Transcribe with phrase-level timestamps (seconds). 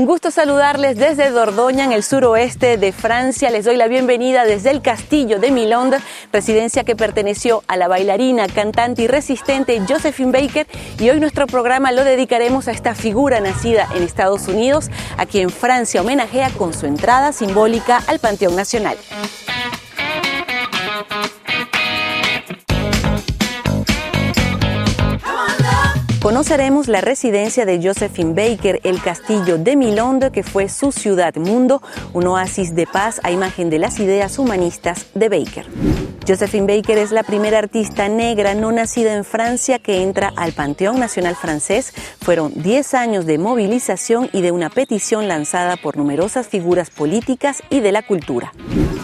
[0.00, 3.50] Un gusto saludarles desde Dordoña, en el suroeste de Francia.
[3.50, 5.98] Les doy la bienvenida desde el castillo de Milonde,
[6.32, 10.66] residencia que perteneció a la bailarina, cantante y resistente Josephine Baker.
[10.98, 15.50] Y hoy nuestro programa lo dedicaremos a esta figura nacida en Estados Unidos, a quien
[15.50, 18.96] Francia homenajea con su entrada simbólica al Panteón Nacional.
[26.22, 31.80] Conoceremos la residencia de Josephine Baker, el castillo de Milonde, que fue su ciudad mundo,
[32.12, 35.66] un oasis de paz a imagen de las ideas humanistas de Baker.
[36.28, 41.00] Josephine Baker es la primera artista negra no nacida en Francia que entra al Panteón
[41.00, 41.94] Nacional francés.
[42.20, 47.80] Fueron 10 años de movilización y de una petición lanzada por numerosas figuras políticas y
[47.80, 48.52] de la cultura.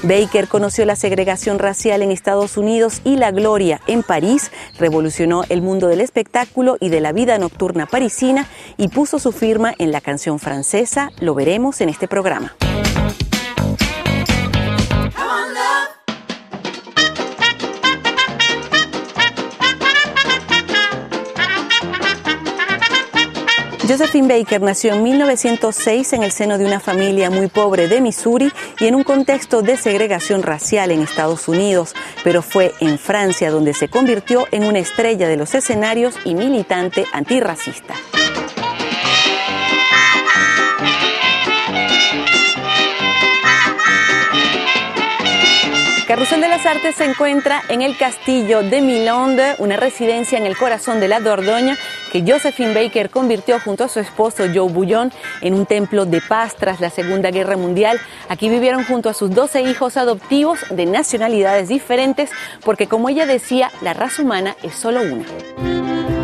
[0.07, 5.63] Baker conoció la segregación racial en Estados Unidos y la gloria en París, revolucionó el
[5.63, 10.01] mundo del espectáculo y de la vida nocturna parisina y puso su firma en la
[10.01, 11.11] canción francesa.
[11.19, 12.55] Lo veremos en este programa.
[23.89, 28.51] Josephine Baker nació en 1906 en el seno de una familia muy pobre de Missouri
[28.81, 33.75] y en un contexto de segregación racial en Estados Unidos, pero fue en Francia donde
[33.75, 37.95] se convirtió en una estrella de los escenarios y militante antirracista.
[46.09, 50.57] Carrusel de las Artes se encuentra en el castillo de Milonde, una residencia en el
[50.57, 51.77] corazón de la Dordoña
[52.25, 56.81] Josephine Baker convirtió junto a su esposo Joe Bullón en un templo de paz tras
[56.81, 58.01] la Segunda Guerra Mundial.
[58.29, 62.31] Aquí vivieron junto a sus 12 hijos adoptivos de nacionalidades diferentes
[62.65, 66.16] porque como ella decía, la raza humana es solo una.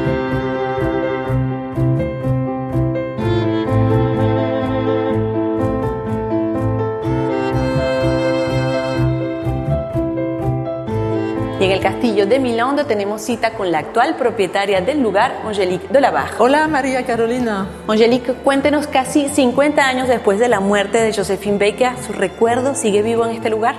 [11.62, 15.86] Y en el castillo de Milonde tenemos cita con la actual propietaria del lugar, Angélique
[15.92, 16.34] de la Barre.
[16.40, 17.68] Hola María Carolina.
[17.86, 23.02] Angélique, cuéntenos casi 50 años después de la muerte de Josephine Baker, ¿su recuerdo sigue
[23.02, 23.76] vivo en este lugar?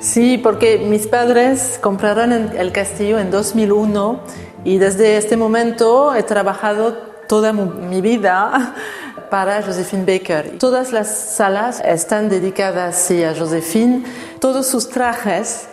[0.00, 4.20] Sí, porque mis padres compraron el castillo en 2001
[4.64, 6.94] y desde este momento he trabajado
[7.28, 8.74] toda mi vida
[9.30, 10.58] para Josephine Baker.
[10.58, 14.02] Todas las salas están dedicadas a Josephine,
[14.40, 15.68] todos sus trajes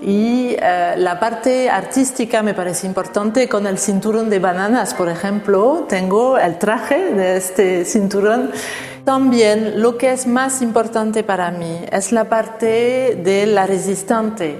[0.00, 5.86] y eh, la parte artística me parece importante con el cinturón de bananas, por ejemplo.
[5.88, 8.52] Tengo el traje de este cinturón.
[9.04, 14.58] También lo que es más importante para mí es la parte de la resistente,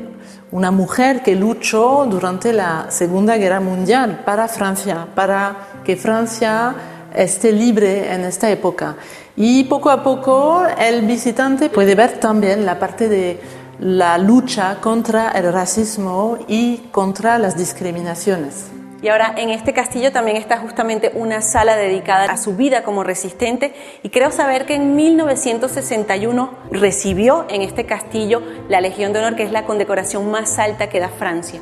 [0.50, 6.74] una mujer que luchó durante la Segunda Guerra Mundial para Francia, para que Francia
[7.14, 8.96] esté libre en esta época.
[9.36, 13.38] Y poco a poco el visitante puede ver también la parte de
[13.78, 18.70] la lucha contra el racismo y contra las discriminaciones.
[19.00, 23.04] Y ahora en este castillo también está justamente una sala dedicada a su vida como
[23.04, 23.72] resistente
[24.02, 29.44] y creo saber que en 1961 recibió en este castillo la Legión de Honor, que
[29.44, 31.60] es la condecoración más alta que da Francia.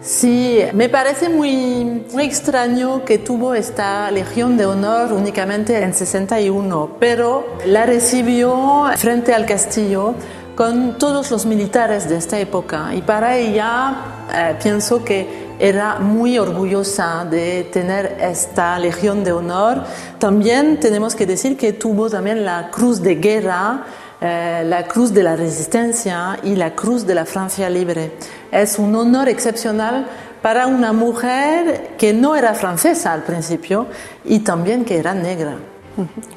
[0.00, 6.96] Sí, me parece muy, muy extraño que tuvo esta Legión de Honor únicamente en 61,
[7.00, 10.14] pero la recibió frente al castillo
[10.56, 13.94] con todos los militares de esta época y para ella
[14.34, 19.82] eh, pienso que era muy orgullosa de tener esta Legión de Honor.
[20.18, 23.84] También tenemos que decir que tuvo también la Cruz de Guerra,
[24.20, 28.12] eh, la Cruz de la Resistencia y la Cruz de la Francia Libre.
[28.50, 30.06] Es un honor excepcional
[30.40, 33.86] para una mujer que no era francesa al principio
[34.24, 35.56] y también que era negra.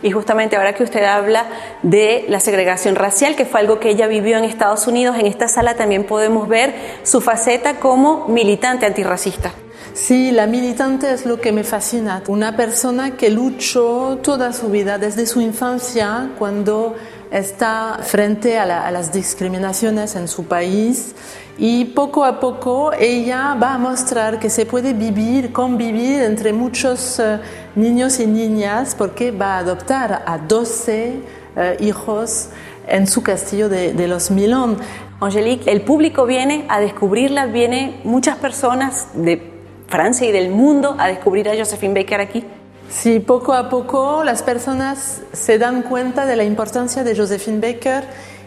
[0.01, 1.45] Y justamente ahora que usted habla
[1.83, 5.47] de la segregación racial, que fue algo que ella vivió en Estados Unidos, en esta
[5.47, 6.73] sala también podemos ver
[7.03, 9.53] su faceta como militante antirracista.
[9.93, 12.23] Sí, la militante es lo que me fascina.
[12.27, 16.95] Una persona que luchó toda su vida, desde su infancia, cuando
[17.31, 21.15] está frente a, las discriminaciones en su país
[21.57, 27.19] y poco a poco ella va a mostrar que se puede vivir, convivir entre muchos
[27.19, 27.39] eh,
[27.75, 31.13] niños y niñas porque va a adoptar a 12
[31.55, 32.49] eh, hijos
[32.87, 34.77] en su castillo de, de los Milón.
[35.19, 39.51] Angelique, el público viene a descubrirla, viene muchas personas de
[39.87, 42.45] Francia y del mundo a descubrir a Josephine Baker aquí.
[42.89, 48.03] Sí, poco a poco las personas se dan cuenta de la importancia de Josephine Baker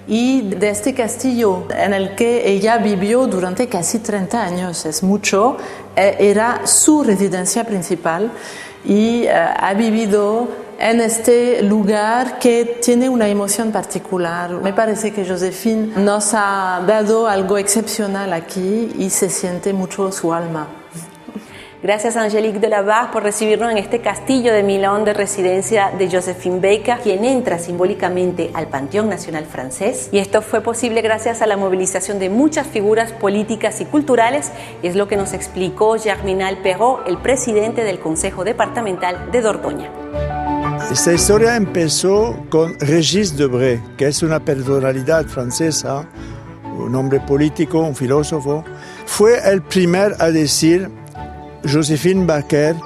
[0.08, 5.56] y de este castillo en el que ella vivió durante casi 30 años, es mucho,
[5.94, 8.32] eh, era su residencia principal
[8.84, 10.48] y eh, ha vivido
[10.80, 14.50] en este lugar que tiene una emoción particular.
[14.60, 20.34] Me parece que Josephine nos ha dado algo excepcional aquí y se siente mucho su
[20.34, 20.81] alma.
[21.82, 26.61] Gracias a Angélique Delabarre por recibirnos en este castillo de Milán de residencia de Josephine
[26.61, 30.08] Baker, quien entra simbólicamente al Panteón Nacional francés.
[30.12, 34.87] Y esto fue posible gracias a la movilización de muchas figuras políticas y culturales, y
[34.87, 39.90] es lo que nos explicó Germinal Perrault, el presidente del Consejo Departamental de Dordoña.
[40.88, 46.08] Esta historia empezó con Régis Debray, que es una personalidad francesa,
[46.78, 48.62] un hombre político, un filósofo.
[49.05, 51.01] Fue el primer a decir
[51.70, 52.76] Josephine Baker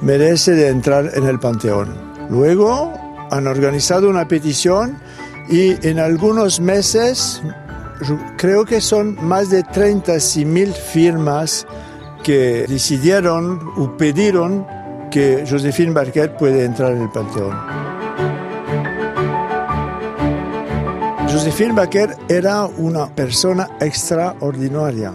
[0.00, 1.94] merece de entrar en el Panteón.
[2.30, 2.92] Luego
[3.30, 4.98] han organizado una petición
[5.48, 7.42] y en algunos meses
[8.36, 11.66] creo que son más de 30.000 firmas
[12.22, 14.66] que decidieron o pidieron
[15.10, 17.56] que Josephine Baker puede entrar en el Panteón.
[21.30, 25.12] Josephine Baker era una persona extraordinaria.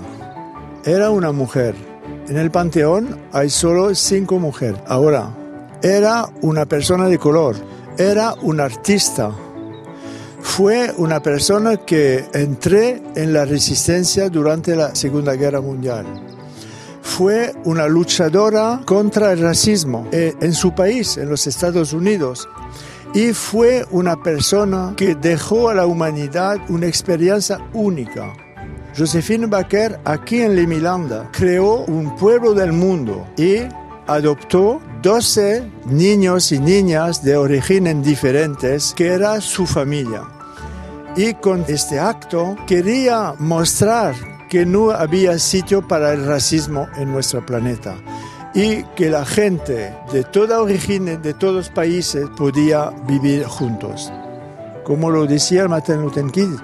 [0.85, 1.88] Era una mujer
[2.29, 4.79] en el panteón hay solo cinco mujeres.
[4.87, 5.35] Ahora,
[5.81, 7.55] era una persona de color,
[7.97, 9.31] era un artista.
[10.41, 16.05] Fue una persona que entré en la resistencia durante la Segunda Guerra Mundial.
[17.01, 22.47] Fue una luchadora contra el racismo eh, en su país, en los Estados Unidos.
[23.13, 28.31] Y fue una persona que dejó a la humanidad una experiencia única.
[28.99, 33.59] Josephine Baker, aquí en Limilanda, creó un pueblo del mundo y
[34.07, 40.23] adoptó 12 niños y niñas de origen diferentes que era su familia.
[41.15, 44.15] Y con este acto quería mostrar
[44.49, 47.95] que no había sitio para el racismo en nuestro planeta
[48.53, 54.11] y que la gente de toda origen, de todos países, podía vivir juntos.
[54.83, 56.57] Como lo decía Martin Luther King,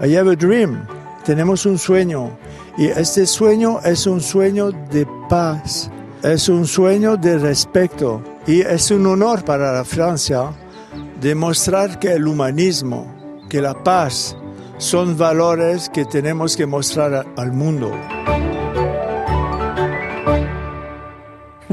[0.00, 0.86] I have a dream
[1.24, 2.30] tenemos un sueño
[2.76, 5.90] y este sueño es un sueño de paz,
[6.22, 10.50] es un sueño de respeto y es un honor para la Francia
[11.20, 13.06] demostrar que el humanismo,
[13.48, 14.36] que la paz
[14.78, 17.92] son valores que tenemos que mostrar al mundo.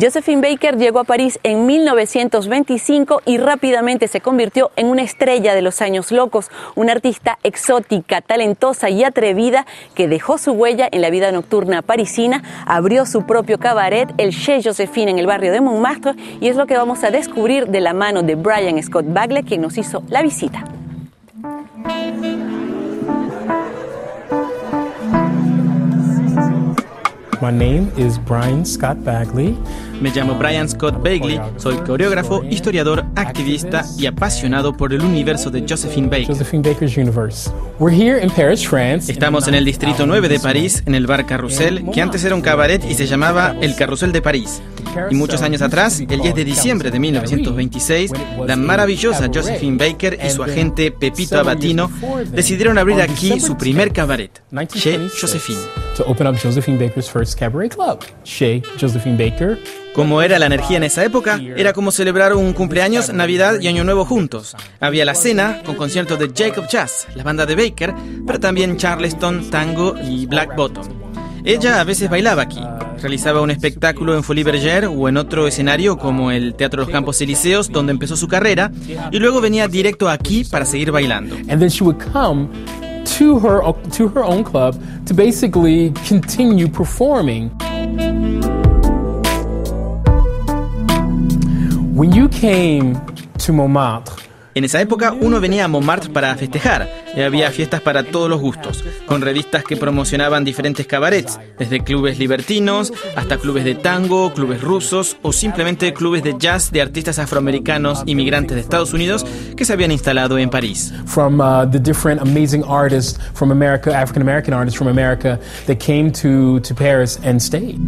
[0.02, 5.62] Josephine Baker llegó a París en 1925 y rápidamente se convirtió en una estrella de
[5.62, 9.66] los años locos, una artista exótica, talentosa y atrevida
[9.96, 14.64] que dejó su huella en la vida nocturna parisina, abrió su propio cabaret, el Chez
[14.64, 17.94] Josephine en el barrio de Montmartre y es lo que vamos a descubrir de la
[17.94, 20.64] mano de Brian Scott Bagley, quien nos hizo la visita.
[27.42, 29.58] My name is Brian Scott Bagley.
[30.02, 35.66] Me llamo Brian Scott Bagley, soy coreógrafo, historiador, activista y apasionado por el universo de
[35.68, 36.28] Josephine Baker.
[36.28, 37.50] Josephine Baker's universe.
[37.80, 39.10] We're here in Paris, France.
[39.10, 42.42] Estamos en el distrito 9 de París, en el bar Carrousel, que antes era un
[42.42, 44.62] cabaret y se llamaba el Carrousel de París.
[45.10, 48.12] Y muchos años atrás, el 10 de diciembre de 1926,
[48.46, 51.90] la maravillosa Josephine Baker y su agente Pepito Abatino
[52.34, 54.42] decidieron abrir aquí su primer cabaret,
[54.74, 55.89] Chez Josephine.
[56.00, 59.60] To open up Josephine Baker's first cabaret club, Chez Josephine Baker.
[59.94, 63.84] Como era la energía en esa época, era como celebrar un cumpleaños, Navidad y Año
[63.84, 64.56] Nuevo juntos.
[64.80, 67.94] Había la cena con conciertos de Jacob Jazz, la banda de Baker,
[68.26, 70.88] pero también Charleston, Tango y Black Bottom.
[71.44, 72.62] Ella a veces bailaba aquí,
[73.02, 77.20] realizaba un espectáculo en Folie Bergère o en otro escenario como el Teatro Los Campos
[77.20, 78.72] Elíseos, donde empezó su carrera,
[79.12, 81.36] y luego venía directo aquí para seguir bailando.
[83.20, 83.62] To her
[83.98, 87.50] to her own club to basically continue performing.
[91.94, 92.96] When you came
[93.40, 98.04] to Montmartre, En esa época uno venía a Montmartre para festejar y había fiestas para
[98.04, 103.76] todos los gustos, con revistas que promocionaban diferentes cabarets, desde clubes libertinos hasta clubes de
[103.76, 109.26] tango, clubes rusos o simplemente clubes de jazz de artistas afroamericanos inmigrantes de Estados Unidos
[109.58, 110.94] que se habían instalado en París.
[111.06, 116.12] from uh, the different amazing artists from America, African American artists from America that came
[116.12, 117.80] to, to Paris and stayed.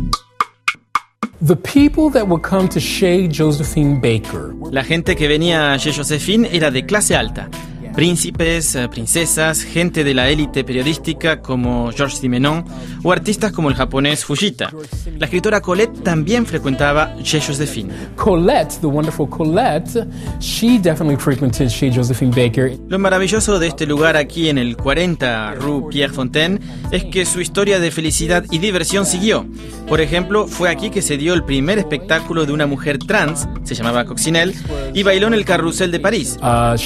[1.41, 5.95] The people that would come to Chez Josephine Baker La gente que venía a Chez
[5.95, 7.49] Josephine era de clase alta.
[7.95, 12.63] Príncipes, eh, princesas, gente de la élite periodística como Georges Simenon
[13.03, 14.71] o artistas como el japonés Fujita.
[15.17, 17.91] La escritora Colette también frecuentaba Chez Josephine.
[18.15, 20.07] Colette, the wonderful Colette,
[20.39, 22.77] she definitely frequented Chez Josephine Baker.
[22.87, 26.59] Lo maravilloso de este lugar aquí en el 40 Rue Pierre Fontaine
[26.91, 29.45] es que su historia de felicidad y diversión siguió.
[29.87, 33.75] Por ejemplo, fue aquí que se dio el primer espectáculo de una mujer trans, se
[33.75, 34.53] llamaba Coccinelle,
[34.93, 36.37] y bailó en el carrusel de París.
[36.41, 36.77] Uh,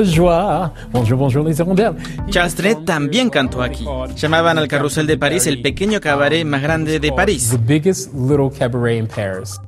[0.00, 0.72] Trenet y la joie.
[0.92, 1.94] Bonjour, bonjour les hirondelles.
[2.30, 3.86] Charles Trenet también cantó aquí.
[4.16, 7.50] Llamaban al carrusel de París el pequeño cabaret más grande de París.
[7.50, 9.60] The biggest little cabaret in Paris.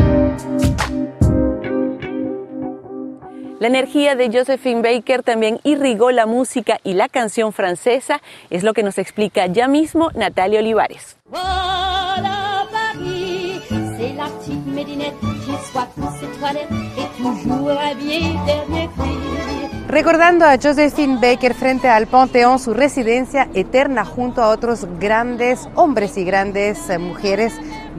[3.61, 8.21] La energía de Josephine Baker también irrigó la música y la canción francesa,
[8.51, 11.17] es lo que nos explica ya mismo Natalia Olivares.
[11.31, 16.67] Voilà Paris, c'est la petite Médinette qui soit pour ses toilettes
[16.99, 19.62] et toujours habillée dernier cri.
[19.93, 26.17] Recordando a Josephine Baker frente al Panteón, su residencia eterna junto a otros grandes hombres
[26.17, 27.53] y grandes eh, mujeres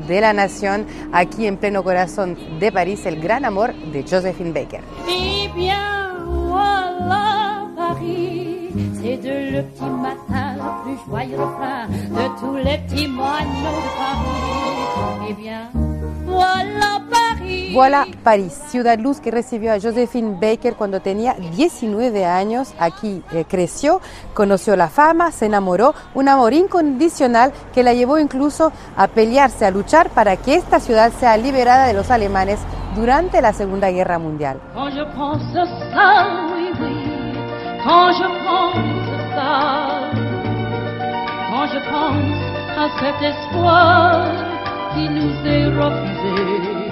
[0.07, 4.81] de la nación, aquí en pleno corazón de París, el gran amor de Josephine Baker.
[5.07, 5.49] Eh
[9.03, 13.13] c'est de le petit matin le plus joyeux de tous les petits de
[13.99, 15.29] Paris.
[15.29, 15.69] Eh bien,
[16.25, 17.32] voilà Paris.
[17.73, 22.73] Voilà París, ciudad luz que recibió a Josephine Baker cuando tenía 19 años.
[22.79, 23.99] Aquí eh, creció,
[24.33, 29.71] conoció la fama, se enamoró, un amor incondicional que la llevó incluso a pelearse, a
[29.71, 32.59] luchar para que esta ciudad sea liberada de los alemanes
[32.95, 34.59] durante la Segunda Guerra Mundial.
[42.75, 44.25] À cet espoir
[44.93, 46.82] qui nous est refusé.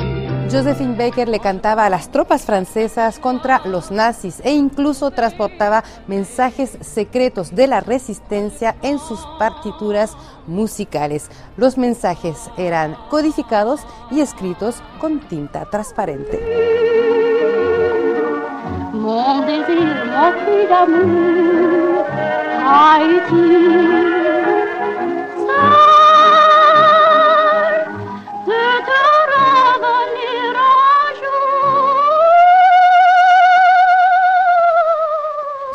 [0.52, 6.78] Josephine Baker le cantaba a las tropas francesas contra los nazis e incluso transportaba mensajes
[6.82, 10.18] secretos de la resistencia en sus partituras
[10.48, 11.30] musicales.
[11.56, 13.80] Los mensajes eran codificados
[14.12, 16.42] y escritos con tinta transparente.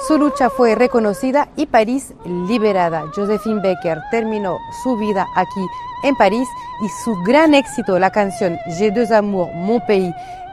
[0.06, 3.06] Su lucha fue reconocida y París liberada.
[3.12, 5.66] Josephine Baker terminó su vida aquí
[6.04, 6.46] en París
[6.80, 10.12] y su gran éxito, la canción J'ai deux amours, mon pays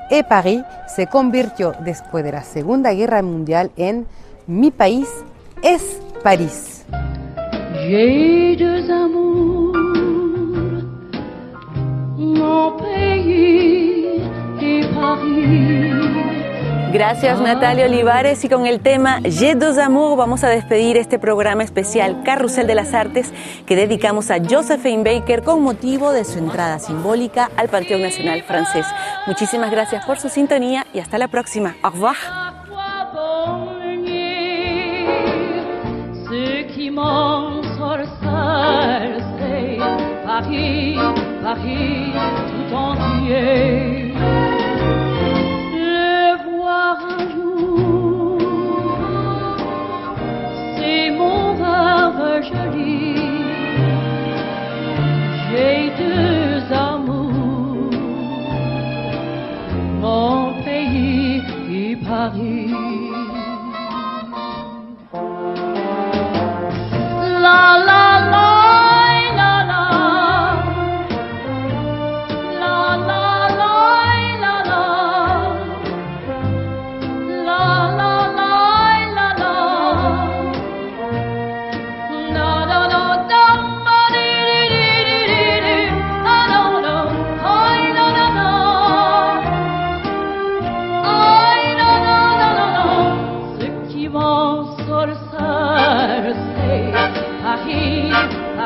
[0.09, 4.07] et Paris, se convirtió después de la Segunda Guerra Mundial en
[4.47, 5.07] Mi país
[5.61, 6.85] es París.
[7.87, 9.77] J'ai deux amours,
[12.17, 14.19] mon pays
[14.61, 16.02] et Paris.
[16.93, 21.63] Gracias Natalia Olivares y con el tema J'ai deux amours vamos a despedir este programa
[21.63, 23.33] especial Carrusel de las Artes
[23.65, 28.85] que dedicamos a Josephine Baker con motivo de su entrada simbólica al Panteón Nacional francés.
[29.25, 31.75] Muchísimas gracias por su sintonía y hasta la próxima.
[31.81, 32.15] Au revoir.
[40.25, 40.97] Paris,
[41.43, 42.13] Paris
[42.69, 43.62] tout entier.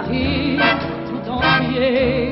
[0.07, 0.57] Paris
[1.09, 2.26] tout entier